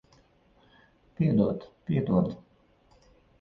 [1.17, 1.67] Piedod.
[1.85, 2.33] Piedod.